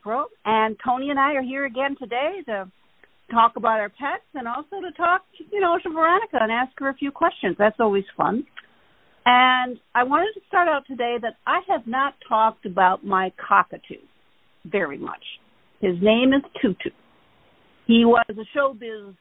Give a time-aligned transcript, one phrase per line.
[0.00, 2.70] April, and Tony and I are here again today to
[3.30, 5.22] talk about our pets and also to talk,
[5.52, 7.56] you know, to Veronica and ask her a few questions.
[7.58, 8.44] That's always fun.
[9.26, 14.00] And I wanted to start out today that I have not talked about my cockatoo
[14.64, 15.22] very much.
[15.80, 16.90] His name is Tutu.
[17.86, 19.14] He was a showbiz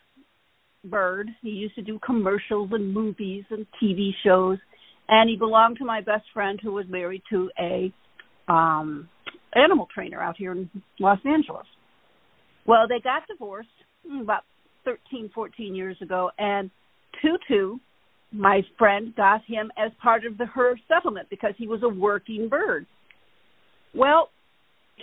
[0.86, 1.28] bird.
[1.42, 4.58] He used to do commercials and movies and TV shows,
[5.10, 7.94] and he belonged to my best friend who was married to a
[8.48, 9.10] um
[9.56, 11.66] animal trainer out here in Los Angeles.
[12.66, 13.68] Well, they got divorced
[14.22, 14.44] about
[14.86, 16.70] 13, 14 years ago, and
[17.22, 17.78] Tutu,
[18.32, 22.48] my friend, got him as part of the her settlement because he was a working
[22.48, 22.86] bird.
[23.96, 24.30] Well,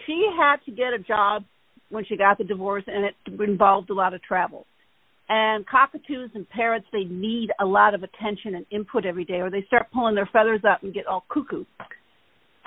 [0.07, 1.45] she had to get a job
[1.89, 4.67] when she got the divorce, and it involved a lot of travel.
[5.29, 9.51] And cockatoos and parrots, they need a lot of attention and input every day, or
[9.51, 11.65] they start pulling their feathers up and get all cuckoo.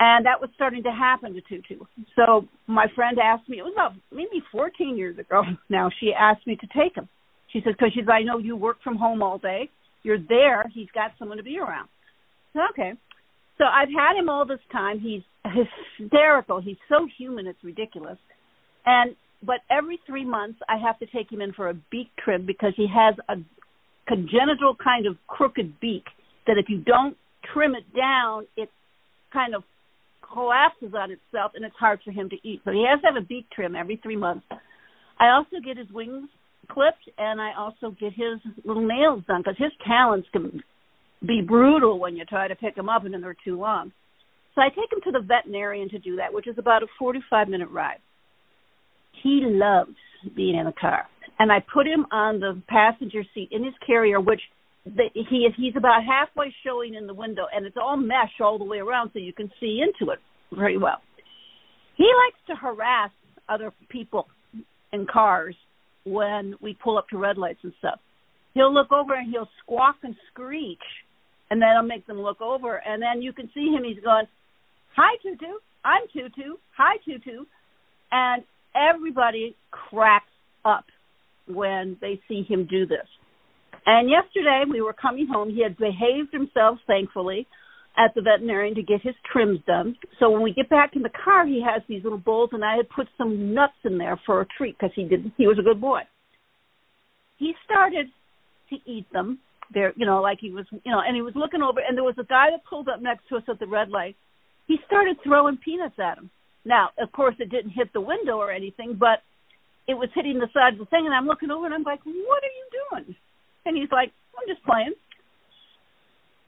[0.00, 1.84] And that was starting to happen to Tutu.
[2.16, 6.46] So my friend asked me, it was about maybe 14 years ago now, she asked
[6.46, 7.08] me to take him.
[7.52, 9.68] She said, because she's, I know you work from home all day.
[10.02, 10.64] You're there.
[10.72, 11.88] He's got someone to be around.
[12.54, 12.94] So, okay.
[13.58, 15.00] So I've had him all this time.
[15.00, 15.20] He's
[15.98, 16.62] hysterical.
[16.62, 18.18] He's so human, it's ridiculous.
[18.86, 22.46] And but every three months I have to take him in for a beak trim
[22.46, 23.36] because he has a
[24.06, 26.04] congenital kind of crooked beak
[26.46, 27.16] that if you don't
[27.52, 28.70] trim it down, it
[29.32, 29.62] kind of
[30.32, 32.60] collapses on itself and it's hard for him to eat.
[32.64, 34.46] So he has to have a beak trim every three months.
[35.18, 36.28] I also get his wings
[36.70, 40.62] clipped and I also get his little nails done because his talons can
[41.26, 43.92] be brutal when you try to pick them up and then they're too long.
[44.54, 47.48] So I take him to the veterinarian to do that, which is about a 45
[47.48, 48.00] minute ride.
[49.22, 49.94] He loves
[50.34, 51.06] being in the car.
[51.38, 54.40] And I put him on the passenger seat in his carrier, which
[54.84, 58.64] the, he he's about halfway showing in the window, and it's all mesh all the
[58.64, 60.18] way around, so you can see into it
[60.52, 61.00] very well.
[61.96, 63.10] He likes to harass
[63.48, 64.26] other people
[64.92, 65.54] in cars
[66.04, 68.00] when we pull up to red lights and stuff.
[68.54, 70.78] He'll look over and he'll squawk and screech,
[71.50, 73.84] and then I'll make them look over, and then you can see him.
[73.84, 74.26] He's going,
[74.96, 75.58] "Hi, Tutu.
[75.84, 76.56] I'm Tutu.
[76.76, 77.44] Hi, Tutu,"
[78.10, 78.42] and
[78.74, 80.32] everybody cracks
[80.64, 80.86] up
[81.46, 83.06] when they see him do this.
[83.90, 85.50] And yesterday we were coming home.
[85.50, 87.48] He had behaved himself, thankfully,
[87.98, 89.96] at the veterinarian to get his trims done.
[90.20, 92.76] So when we get back in the car, he has these little bowls, and I
[92.76, 95.32] had put some nuts in there for a treat because he did.
[95.36, 96.02] He was a good boy.
[97.38, 98.06] He started
[98.70, 99.40] to eat them.
[99.74, 102.04] There, you know, like he was, you know, and he was looking over, and there
[102.04, 104.14] was a guy that pulled up next to us at the red light.
[104.68, 106.30] He started throwing peanuts at him.
[106.64, 109.22] Now, of course, it didn't hit the window or anything, but
[109.88, 112.02] it was hitting the side of the thing, and I'm looking over, and I'm like,
[112.04, 113.16] "What are you doing?"
[113.64, 114.94] And he's like, I'm just playing.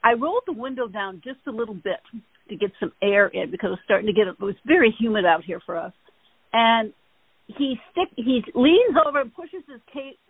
[0.04, 2.00] I rolled the window down just a little bit
[2.48, 5.24] to get some air in because it was starting to get it was very humid
[5.24, 5.92] out here for us.
[6.52, 6.92] And
[7.46, 9.80] he stick he leans over and pushes his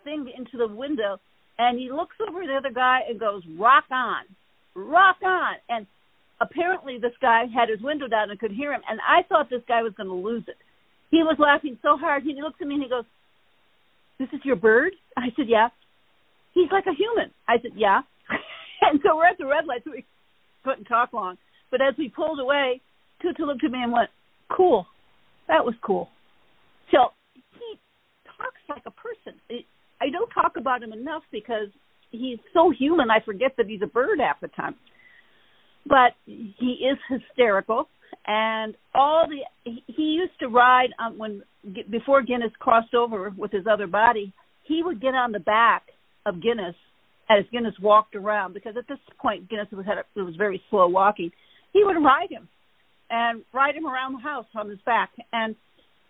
[0.04, 1.19] thing into the window
[1.59, 4.25] and he looks over at the other guy and goes, Rock on.
[4.75, 5.87] Rock on and
[6.41, 9.62] apparently this guy had his window down and could hear him and I thought this
[9.66, 10.56] guy was gonna lose it.
[11.10, 13.04] He was laughing so hard he looks at me and he goes,
[14.19, 14.93] This is your bird?
[15.16, 15.69] I said, Yeah
[16.55, 17.31] he's like a human.
[17.49, 18.01] I said, yeah.
[18.83, 20.05] and so we're at the red light, so we
[20.65, 21.37] couldn't talk long.
[21.71, 22.81] But as we pulled away,
[23.21, 24.11] Tutu looked at me and went,
[24.55, 24.87] cool.
[25.49, 26.09] That was cool.
[26.91, 27.79] So he
[28.37, 29.41] talks like a person.
[30.01, 31.69] I don't talk about him enough because
[32.11, 33.11] he's so human.
[33.11, 34.75] I forget that he's a bird half the time.
[35.87, 37.89] But he is hysterical,
[38.25, 41.43] and all the he used to ride on when
[41.91, 44.33] before Guinness crossed over with his other body.
[44.62, 45.83] He would get on the back
[46.27, 46.75] of Guinness
[47.31, 50.62] as Guinness walked around because at this point Guinness was had a, it was very
[50.70, 51.31] slow walking.
[51.73, 52.49] He would ride him
[53.11, 55.55] and ride him around the house on his back and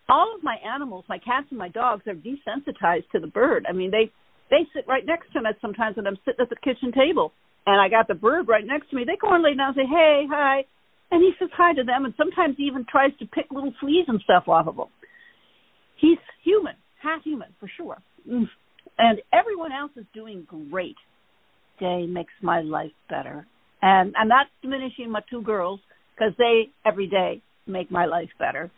[0.09, 3.65] all of my animals, my cats and my dogs, are desensitized to the bird.
[3.67, 4.11] I mean, they
[4.49, 7.31] they sit right next to me sometimes when I'm sitting at the kitchen table,
[7.65, 9.05] and I got the bird right next to me.
[9.05, 10.65] They go and lay down and say, "Hey, hi,"
[11.11, 14.05] and he says hi to them, and sometimes he even tries to pick little fleas
[14.07, 14.89] and stuff off of them.
[15.95, 17.97] He's human, half human for sure.
[18.29, 18.49] Mm
[18.97, 20.95] and everyone else is doing great.
[21.79, 23.47] Day makes my life better,
[23.81, 25.79] and I'm not diminishing my two girls
[26.15, 28.71] because they every day make my life better.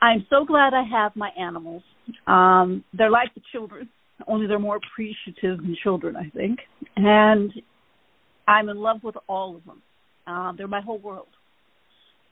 [0.00, 1.82] I'm so glad I have my animals.
[2.26, 3.88] Um, they're like the children,
[4.26, 6.58] only they're more appreciative than children, I think.
[6.96, 7.52] And
[8.46, 9.82] I'm in love with all of them.
[10.26, 11.28] Uh, they're my whole world.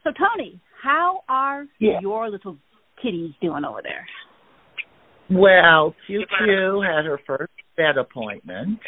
[0.05, 2.01] So, Tony, how are yeah.
[2.01, 2.57] your little
[3.03, 4.07] kitties doing over there?
[5.31, 8.79] Well, Q Q had her first vet appointment,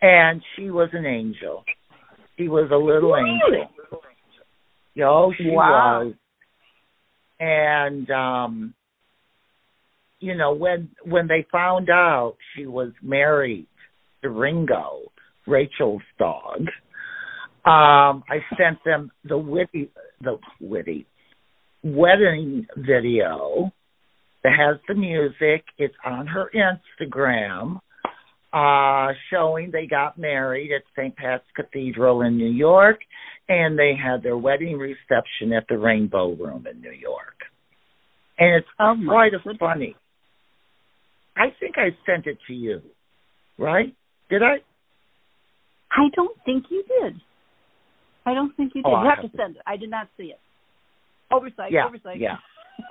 [0.00, 1.64] and she was an angel.
[2.38, 3.30] She was a little really?
[3.60, 4.00] angel.
[5.04, 6.04] Oh, she wow.
[6.04, 6.14] was.
[7.38, 8.74] and um
[10.20, 13.66] you know when when they found out she was married
[14.22, 15.12] to Ringo,
[15.46, 16.60] Rachel's dog,
[17.66, 19.90] um I sent them the witty
[20.22, 21.06] the witty
[21.84, 23.70] wedding video
[24.46, 25.64] that has the music.
[25.76, 27.80] It's on her Instagram,
[28.52, 31.16] uh, showing they got married at St.
[31.16, 33.00] Pat's Cathedral in New York,
[33.48, 37.34] and they had their wedding reception at the Rainbow Room in New York.
[38.38, 39.96] And it's oh quite a funny.
[41.36, 42.82] I think I sent it to you,
[43.58, 43.94] right?
[44.30, 44.58] Did I?
[45.90, 47.14] I don't think you did.
[48.24, 48.88] I don't think you did.
[48.88, 49.62] Oh, you have have to send it.
[49.66, 50.40] I did not see it.
[51.32, 51.72] Oversight.
[51.72, 52.20] Yeah, Oversight.
[52.20, 52.36] yeah.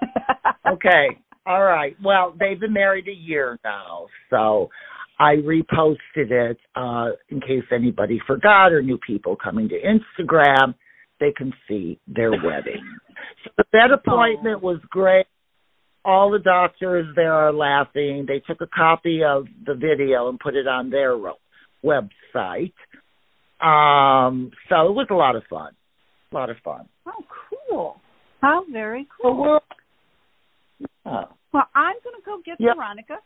[0.73, 1.17] okay.
[1.45, 1.95] All right.
[2.03, 4.69] Well, they've been married a year now, so
[5.19, 10.73] I reposted it uh, in case anybody forgot or new people coming to Instagram.
[11.19, 12.83] They can see their wedding.
[13.45, 15.27] So that appointment was great.
[16.03, 18.25] All the doctors there are laughing.
[18.27, 21.15] They took a copy of the video and put it on their
[21.83, 22.73] website.
[23.61, 25.73] Um, so it was a lot of fun.
[26.31, 26.87] A lot of fun.
[27.07, 27.23] Oh,
[27.69, 28.01] cool.
[28.41, 29.61] How very cool.
[30.79, 31.25] Yeah.
[31.53, 32.75] Well, I'm going to go get Yep.
[32.75, 33.17] Veronica,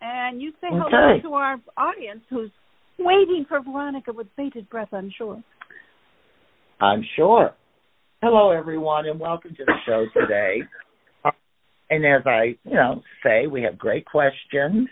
[0.00, 2.50] and you say hello to our audience who's
[2.98, 5.40] waiting for Veronica with bated breath, I'm sure.
[6.80, 7.54] I'm sure.
[8.22, 10.62] Hello, everyone, and welcome to the show today.
[11.90, 14.88] And as I, you know, say, we have great questions.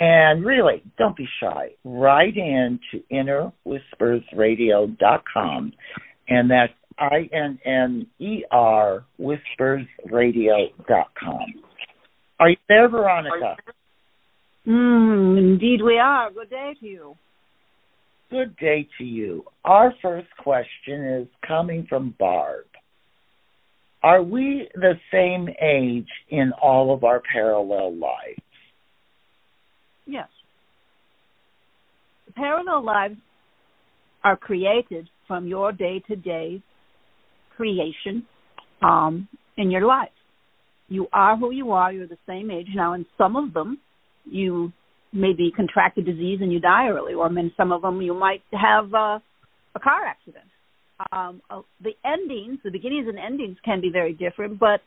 [0.00, 1.70] And really, don't be shy.
[1.84, 5.72] Write in to innerwhispersradio.com,
[6.28, 11.46] and that's I N N E R whispersradio.com.
[12.40, 13.56] Are you there, Veronica?
[14.66, 16.30] Mm, indeed, we are.
[16.30, 17.16] Good day to you.
[18.30, 19.44] Good day to you.
[19.64, 22.66] Our first question is coming from Barb.
[24.02, 28.42] Are we the same age in all of our parallel lives?
[30.06, 30.28] Yes.
[32.36, 33.16] Parallel lives
[34.22, 36.62] are created from your day to day
[37.58, 38.24] creation
[38.80, 40.16] um, in your life.
[40.88, 41.92] You are who you are.
[41.92, 42.68] You're the same age.
[42.74, 43.78] Now, in some of them,
[44.24, 44.72] you
[45.12, 48.42] maybe contract a disease and you die early, or in some of them, you might
[48.52, 49.18] have uh,
[49.74, 50.44] a car accident.
[51.12, 54.80] Um, uh, the endings, the beginnings and endings can be very different, but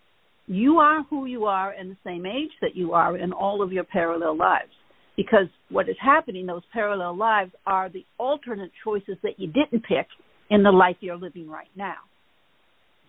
[0.48, 3.72] you are who you are and the same age that you are in all of
[3.72, 4.72] your parallel lives.
[5.18, 10.08] Because what is happening, those parallel lives are the alternate choices that you didn't pick
[10.50, 11.96] in the life you're living right now.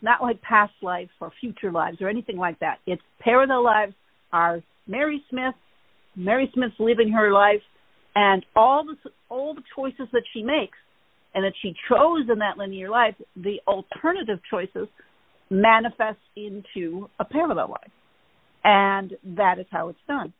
[0.03, 2.79] Not like past life or future lives or anything like that.
[2.87, 3.95] It's parallel lives
[4.33, 5.55] are Mary Smith,
[6.17, 7.63] Mary Smith's living her life,
[8.15, 10.77] and all the all the choices that she makes
[11.35, 14.89] and that she chose in that linear life, the alternative choices
[15.51, 17.91] manifest into a parallel life.
[18.65, 20.33] And that is how it's done.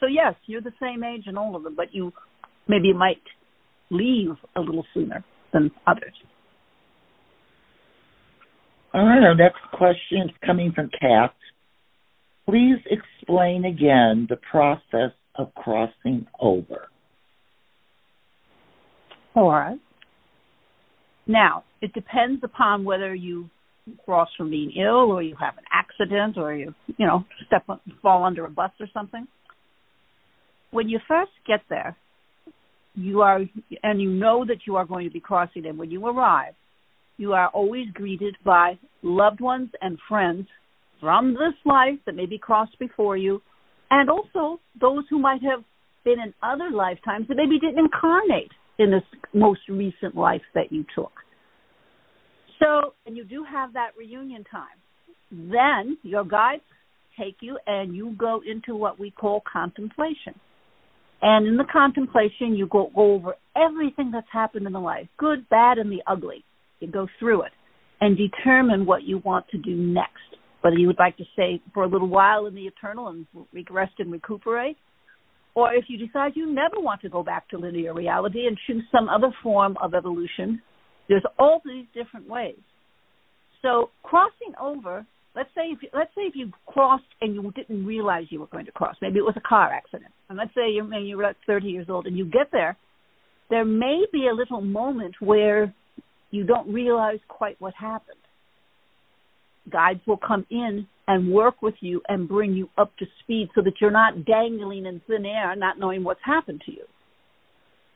[0.00, 2.12] So yes, you're the same age in all of them, but you
[2.66, 3.22] maybe might
[3.90, 6.14] leave a little sooner than others.
[8.94, 11.34] All right, our next question is coming from Kat.
[12.48, 16.88] Please explain again the process of crossing over.
[19.34, 19.78] All right.
[21.26, 23.50] Now, it depends upon whether you
[24.04, 27.66] cross from being ill or you have an accident or you, you know, step
[28.02, 29.26] fall under a bus or something.
[30.70, 31.96] When you first get there,
[32.94, 33.40] you are
[33.82, 36.54] and you know that you are going to be crossing and when you arrive,
[37.18, 40.46] you are always greeted by loved ones and friends
[41.00, 43.42] from this life that may be crossed before you
[43.90, 45.62] and also those who might have
[46.04, 49.02] been in other lifetimes that maybe didn't incarnate in this
[49.34, 51.12] most recent life that you took.
[52.60, 54.66] So, and you do have that reunion time.
[55.30, 56.62] Then your guides
[57.18, 60.34] take you and you go into what we call contemplation.
[61.20, 65.48] And in the contemplation, you go, go over everything that's happened in the life, good,
[65.48, 66.44] bad, and the ugly.
[66.80, 67.52] You go through it
[68.00, 70.12] and determine what you want to do next.
[70.60, 73.26] Whether you would like to stay for a little while in the eternal and
[73.70, 74.76] rest and recuperate,
[75.54, 78.82] or if you decide you never want to go back to linear reality and choose
[78.92, 80.60] some other form of evolution,
[81.08, 82.58] there's all these different ways.
[83.62, 87.86] So crossing over, let's say if you, let's say if you crossed and you didn't
[87.86, 90.70] realize you were going to cross, maybe it was a car accident, and let's say
[90.70, 92.76] you're you're like 30 years old and you get there,
[93.50, 95.74] there may be a little moment where
[96.30, 98.18] you don't realize quite what happened.
[99.70, 103.62] Guides will come in and work with you and bring you up to speed so
[103.62, 106.84] that you're not dangling in thin air, not knowing what's happened to you.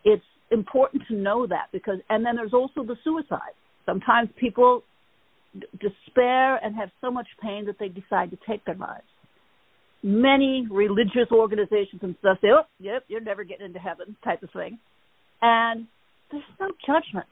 [0.05, 3.55] It's important to know that because, and then there's also the suicide.
[3.87, 4.83] Sometimes people
[5.81, 9.05] despair and have so much pain that they decide to take their lives.
[10.03, 14.51] Many religious organizations and stuff say, "Oh, yep, you're never getting into heaven," type of
[14.51, 14.79] thing,
[15.41, 15.87] and
[16.31, 17.29] there's no judgment.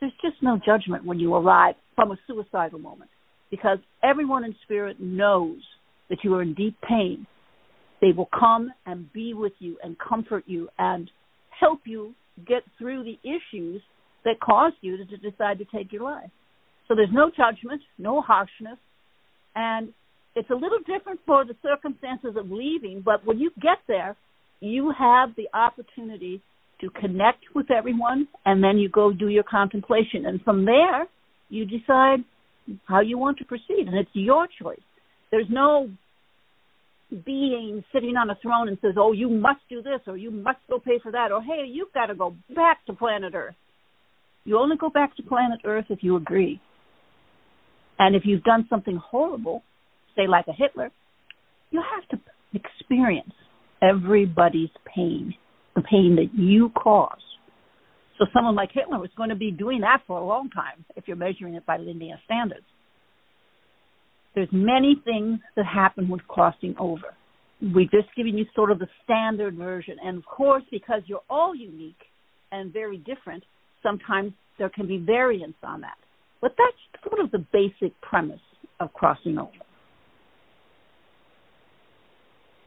[0.00, 3.10] There's just no judgment when you arrive from a suicidal moment,
[3.50, 5.58] because everyone in spirit knows
[6.10, 7.26] that you are in deep pain.
[8.00, 11.10] They will come and be with you and comfort you and
[11.58, 12.14] help you
[12.46, 13.80] get through the issues
[14.24, 16.30] that caused you to, decide to take your life.
[16.88, 18.78] So there's no judgment, no harshness,
[19.54, 19.92] and
[20.34, 24.16] it's a little different for the circumstances of leaving, but when you get there,
[24.60, 26.42] you have the opportunity
[26.84, 31.06] to connect with everyone and then you go do your contemplation and from there
[31.48, 32.18] you decide
[32.84, 34.78] how you want to proceed and it's your choice.
[35.30, 35.88] There's no
[37.24, 40.58] being sitting on a throne and says, "Oh, you must do this or you must
[40.68, 43.54] go pay for that or hey, you've got to go back to planet Earth."
[44.44, 46.60] You only go back to planet Earth if you agree.
[47.98, 49.62] And if you've done something horrible,
[50.16, 50.90] say like a Hitler,
[51.70, 52.18] you have to
[52.52, 53.32] experience
[53.80, 55.34] everybody's pain,
[55.74, 57.18] the pain that you cause.
[58.18, 61.08] So someone like Hitler was going to be doing that for a long time if
[61.08, 62.64] you're measuring it by linear standards.
[64.34, 67.14] There's many things that happen with crossing over.
[67.60, 69.96] We've just given you sort of the standard version.
[70.04, 72.02] And of course, because you're all unique
[72.52, 73.44] and very different,
[73.82, 75.96] sometimes there can be variance on that.
[76.40, 78.40] But that's sort of the basic premise
[78.80, 79.50] of crossing over.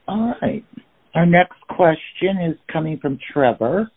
[0.08, 0.64] All right.
[1.18, 3.90] Our next question is coming from Trevor.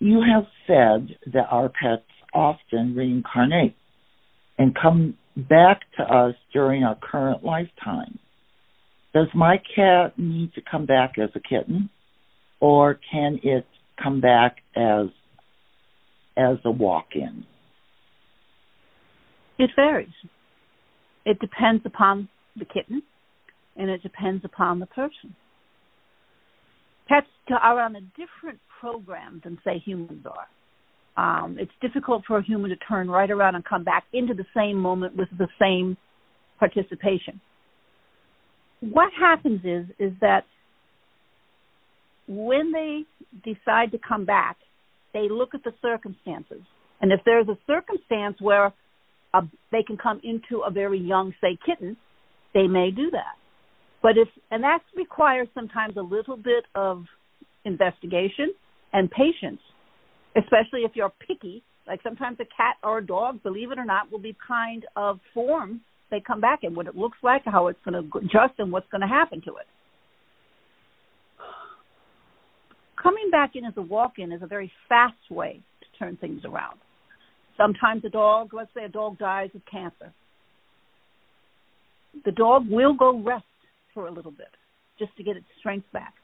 [0.00, 3.74] You have said that our pets often reincarnate
[4.58, 8.18] and come back to us during our current lifetime.
[9.14, 11.88] Does my cat need to come back as a kitten
[12.60, 13.64] or can it
[14.02, 15.06] come back as
[16.36, 17.46] as a walk-in?
[19.58, 20.08] It varies.
[21.24, 23.04] It depends upon the kitten
[23.74, 25.34] and it depends upon the person.
[27.10, 30.46] Pets are on a different program than, say, humans are.
[31.16, 34.46] Um, it's difficult for a human to turn right around and come back into the
[34.56, 35.96] same moment with the same
[36.60, 37.40] participation.
[38.80, 40.44] What happens is is that
[42.28, 43.02] when they
[43.44, 44.56] decide to come back,
[45.12, 46.62] they look at the circumstances.
[47.00, 48.72] And if there's a circumstance where
[49.72, 51.96] they can come into a very young, say, kitten,
[52.54, 53.36] they may do that.
[54.02, 57.04] But if, and that requires sometimes a little bit of
[57.64, 58.54] investigation
[58.92, 59.60] and patience,
[60.36, 61.62] especially if you're picky.
[61.86, 65.18] Like sometimes a cat or a dog, believe it or not, will be kind of
[65.34, 65.80] form
[66.10, 68.88] they come back and what it looks like, how it's going to adjust, and what's
[68.90, 69.66] going to happen to it.
[73.02, 76.78] coming back in as a walk-in is a very fast way to turn things around.
[77.56, 80.12] Sometimes a dog, let's say a dog dies of cancer.
[82.24, 83.44] The dog will go rest
[83.94, 84.48] for a little bit
[84.98, 86.14] just to get its strength back.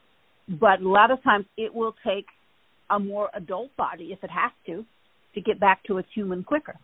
[0.48, 2.26] But a lot of times it will take
[2.90, 4.84] a more adult body, if it has to,
[5.34, 6.76] to get back to its human quicker.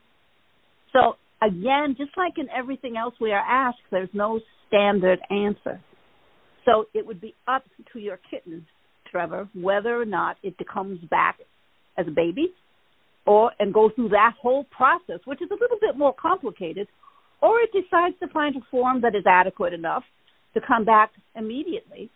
[0.92, 5.80] So again, just like in everything else we are asked, there's no standard answer.
[6.64, 8.66] So it would be up to your kitten
[9.10, 11.38] Trevor, whether or not it comes back
[11.98, 12.52] as a baby
[13.26, 16.88] or and go through that whole process, which is a little bit more complicated,
[17.40, 20.02] or it decides to find a form that is adequate enough
[20.54, 22.10] to come back immediately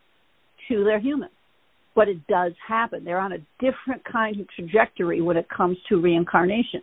[0.68, 1.30] to their human.
[1.94, 3.04] But it does happen.
[3.04, 6.82] They're on a different kind of trajectory when it comes to reincarnation.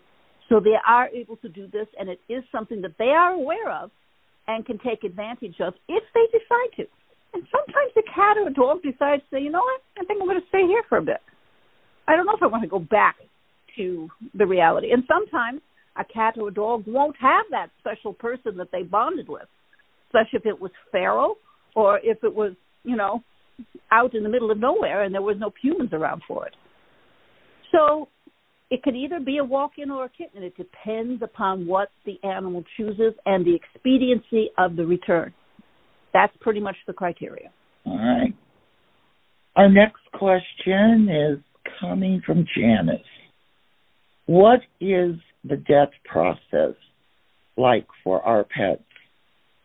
[0.50, 3.72] So they are able to do this, and it is something that they are aware
[3.72, 3.92] of
[4.48, 6.84] and can take advantage of if they decide to.
[7.34, 10.22] And sometimes a cat or a dog decides to say, you know what, I think
[10.22, 11.22] I'm going to stay here for a bit.
[12.08, 13.16] I don't know if I want to go back
[13.78, 14.92] to the reality.
[14.92, 15.62] And sometimes
[15.96, 19.48] a cat or a dog won't have that special person that they bonded with,
[20.08, 21.38] especially if it was feral
[21.76, 22.54] or if it was,
[22.84, 23.24] you know,
[23.92, 26.56] out in the middle of nowhere and there was no humans around for it.
[27.72, 28.08] So
[28.70, 30.44] it could either be a walk-in or a kitten.
[30.44, 35.34] It depends upon what the animal chooses and the expediency of the return.
[36.14, 37.50] That's pretty much the criteria.
[37.86, 38.34] All right.
[39.56, 41.40] Our next question is
[41.80, 43.02] coming from Janice.
[44.26, 46.76] What is the death process
[47.58, 48.84] like for our pets?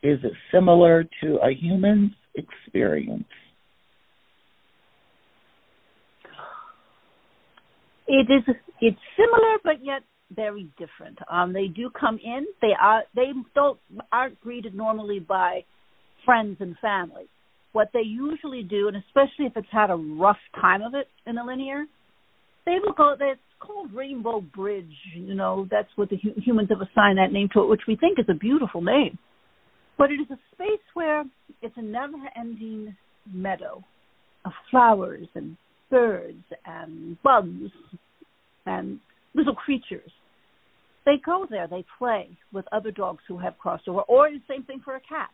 [0.02, 3.24] Is it similar to a human's experience?
[8.06, 8.54] It is.
[8.80, 10.02] It's similar, but yet
[10.34, 11.18] very different.
[11.30, 12.46] Um, they do come in.
[12.62, 13.02] They are.
[13.14, 13.78] They don't
[14.12, 15.64] aren't greeted normally by
[16.24, 17.24] friends and family.
[17.72, 21.34] What they usually do, and especially if it's had a rough time of it in
[21.34, 21.84] the linear,
[22.66, 23.14] they will go.
[23.20, 24.94] It's called Rainbow Bridge.
[25.14, 27.96] You know, that's what the hu- humans have assigned that name to it, which we
[27.96, 29.18] think is a beautiful name.
[29.98, 31.24] But it is a space where
[31.60, 32.96] it's a never-ending
[33.30, 33.82] meadow
[34.44, 35.56] of flowers and
[35.90, 37.70] birds and bugs
[38.64, 39.00] and
[39.34, 40.10] little creatures.
[41.04, 44.62] They go there, they play with other dogs who have crossed over, or the same
[44.62, 45.30] thing for a cat.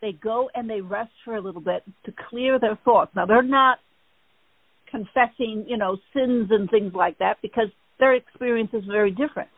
[0.00, 3.10] They go and they rest for a little bit to clear their thoughts.
[3.14, 3.78] Now, they're not
[4.90, 9.50] confessing, you know, sins and things like that because their experience is very different.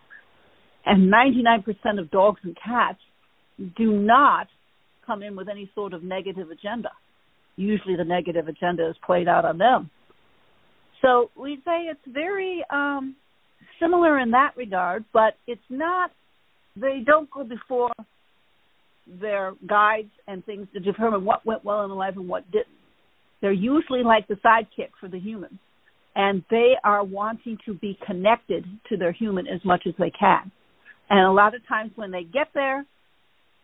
[0.85, 1.65] And 99%
[2.01, 2.99] of dogs and cats
[3.77, 4.49] do not
[5.07, 6.91] come in with any sort of negative agenda.
[7.57, 9.91] Usually the negative agenda is played out on them.
[11.03, 13.17] So we say it's very um,
[13.81, 16.11] similar in that regard, but it's not,
[16.77, 17.91] they don't go before
[19.21, 22.69] their guides and things to determine what went well in life and what didn't.
[23.41, 25.59] They're usually like the sidekick for the human,
[26.15, 30.53] and they are wanting to be connected to their human as much as they can.
[31.11, 32.87] And a lot of times when they get there,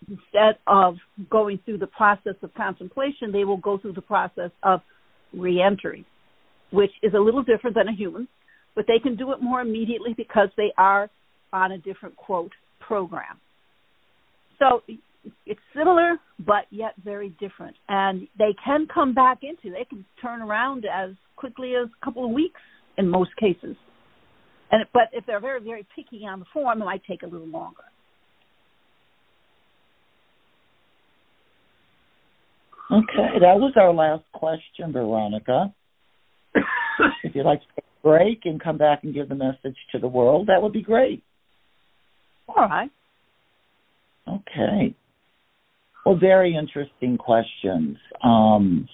[0.07, 0.97] instead of
[1.31, 4.81] going through the process of contemplation, they will go through the process of
[5.33, 6.07] reentry,
[6.71, 8.29] which is a little different than a human,
[8.75, 11.11] but they can do it more immediately because they are
[11.53, 13.39] on a different quote program.
[14.59, 14.83] So
[15.47, 17.77] it's similar, but yet very different.
[17.89, 22.25] And they can come back into, they can turn around as quickly as a couple
[22.25, 22.61] of weeks
[22.97, 23.77] in most cases.
[24.71, 27.47] And but if they're very, very picky on the form, it might take a little
[27.47, 27.85] longer.
[32.91, 35.75] Okay, that was our last question, Veronica.
[37.23, 39.99] if you'd like to take a break and come back and give the message to
[39.99, 41.23] the world, that would be great.
[42.49, 42.91] All right.
[44.27, 44.95] Okay.
[46.07, 47.99] Well, very interesting questions.
[48.25, 48.89] Um,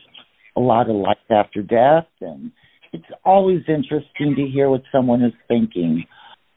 [0.56, 2.50] a lot of life after death, and
[2.92, 6.04] it's always interesting to hear what someone is thinking.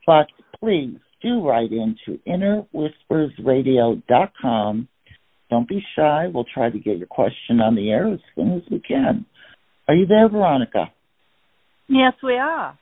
[0.07, 0.25] But
[0.59, 4.87] please do write into innerwhispersradio.com
[5.49, 6.27] don't be shy.
[6.33, 9.25] We'll try to get your question on the air as soon as we can.
[9.87, 10.91] Are you there, Veronica?
[11.87, 12.77] Yes, we are.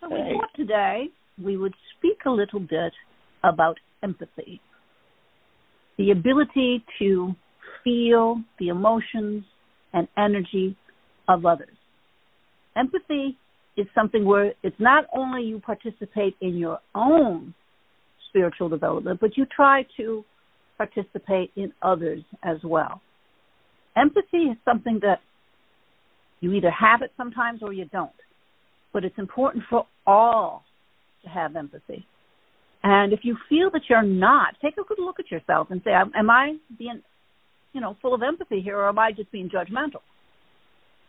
[0.00, 1.08] So we thought today
[1.42, 2.92] we would speak a little bit
[3.44, 4.60] about empathy.
[5.96, 7.34] The ability to
[7.84, 9.44] feel the emotions
[9.92, 10.76] and energy
[11.28, 11.76] of others.
[12.76, 13.36] Empathy
[13.76, 17.54] is something where it's not only you participate in your own
[18.28, 20.24] spiritual development, but you try to
[20.78, 23.02] participate in others as well.
[23.96, 25.20] Empathy is something that
[26.40, 28.10] you either have it sometimes or you don't.
[28.92, 30.64] But it's important for all
[31.24, 32.06] to have empathy.
[32.82, 35.90] And if you feel that you're not, take a good look at yourself and say,
[35.92, 37.02] am I being,
[37.72, 40.00] you know, full of empathy here or am I just being judgmental?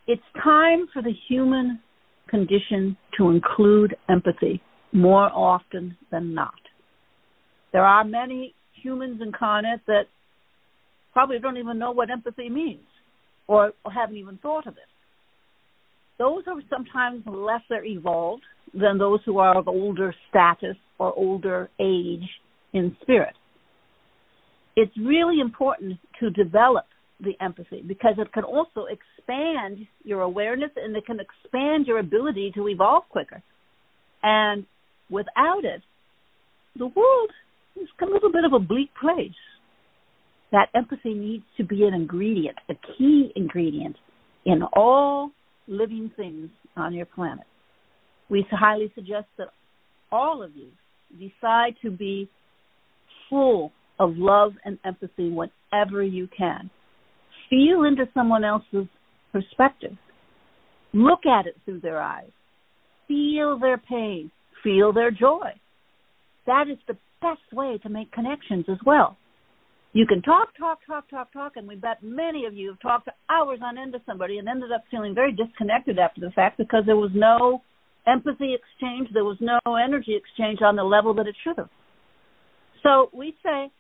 [0.07, 1.79] It's time for the human
[2.27, 6.53] condition to include empathy more often than not.
[7.71, 10.03] There are many humans incarnate that
[11.13, 12.85] probably don't even know what empathy means
[13.47, 14.83] or, haven't even thought of it.
[16.19, 22.27] Those are sometimes lesser evolved than those who are of older status or older age
[22.73, 23.33] in spirit.
[24.75, 26.85] It's really important to develop
[27.19, 32.51] the empathy because it can also expand your awareness and it can expand your ability
[32.55, 33.41] to evolve quicker.
[34.21, 34.65] And
[35.09, 35.81] without it,
[36.77, 37.31] the world
[37.79, 39.31] it's a little bit of a bleak place.
[40.51, 43.95] That empathy needs to be an ingredient, a key ingredient
[44.45, 45.31] in all
[45.67, 47.45] living things on your planet.
[48.29, 49.49] We highly suggest that
[50.11, 50.69] all of you
[51.11, 52.29] decide to be
[53.29, 56.69] full of love and empathy whenever you can.
[57.49, 58.87] Feel into someone else's
[59.31, 59.95] perspective.
[60.93, 62.31] Look at it through their eyes.
[63.07, 64.31] Feel their pain.
[64.63, 65.51] Feel their joy.
[66.45, 69.17] That is the best way to make connections as well.
[69.91, 73.09] You can talk, talk, talk, talk, talk, and we bet many of you have talked
[73.29, 76.83] hours on end to somebody and ended up feeling very disconnected after the fact because
[76.85, 77.63] there was no
[78.05, 81.69] empathy exchange, there was no energy exchange on the level that it should have.
[82.83, 83.71] So we say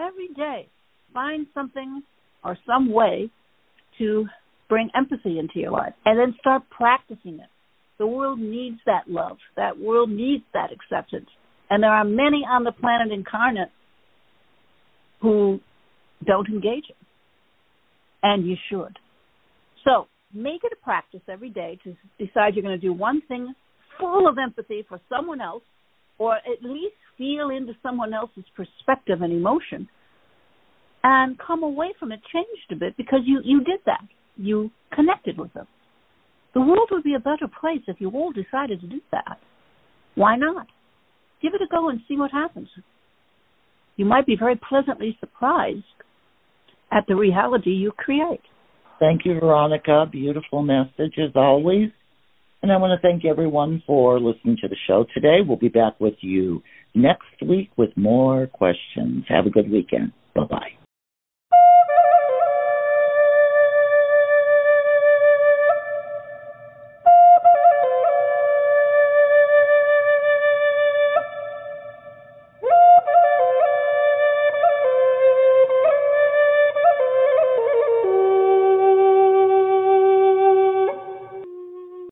[0.00, 0.68] every day,
[1.12, 2.02] find something
[2.42, 3.30] or some way
[3.98, 4.26] to
[4.68, 7.50] bring empathy into your life and then start practicing it.
[7.98, 9.36] The world needs that love.
[9.56, 11.28] That world needs that acceptance.
[11.72, 13.70] And there are many on the planet incarnate
[15.22, 15.58] who
[16.22, 16.96] don't engage it.
[18.22, 18.98] And you should.
[19.82, 23.54] So make it a practice every day to decide you're going to do one thing
[23.98, 25.62] full of empathy for someone else,
[26.18, 29.88] or at least feel into someone else's perspective and emotion,
[31.02, 34.04] and come away from it changed a bit because you, you did that.
[34.36, 35.66] You connected with them.
[36.52, 39.38] The world would be a better place if you all decided to do that.
[40.16, 40.66] Why not?
[41.42, 42.68] Give it a go and see what happens.
[43.96, 45.84] You might be very pleasantly surprised
[46.90, 48.40] at the reality you create.
[48.98, 50.06] Thank you, Veronica.
[50.10, 51.90] Beautiful message as always.
[52.62, 55.38] And I want to thank everyone for listening to the show today.
[55.44, 56.62] We'll be back with you
[56.94, 59.24] next week with more questions.
[59.28, 60.12] Have a good weekend.
[60.34, 60.81] Bye bye.